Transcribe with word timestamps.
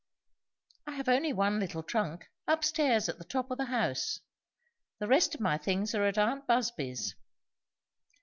"I 0.87 0.93
have 0.93 1.07
only 1.07 1.31
one 1.31 1.59
little 1.59 1.83
trunk, 1.83 2.27
up 2.47 2.63
stairs 2.63 3.07
at 3.07 3.19
the 3.19 3.23
top 3.23 3.51
of 3.51 3.59
the 3.59 3.65
house. 3.65 4.19
The 4.97 5.07
rest 5.07 5.35
of 5.35 5.41
my 5.41 5.59
things 5.59 5.93
are 5.93 6.07
at 6.07 6.17
aunt 6.17 6.47
Busby's." 6.47 7.13